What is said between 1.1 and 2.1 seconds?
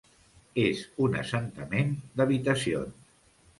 assentament